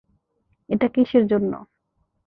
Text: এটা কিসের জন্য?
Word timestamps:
এটা 0.69 0.87
কিসের 0.87 1.23
জন্য? 1.27 1.53